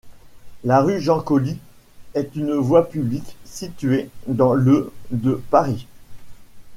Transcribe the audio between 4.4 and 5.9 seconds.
le de Paris.